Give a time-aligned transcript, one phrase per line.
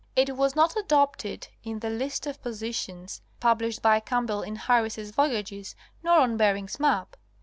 [0.15, 6.17] It was not adopted in the list of positions published by Campbellin Harris' Voyages nor
[6.21, 7.15] on Bering's map.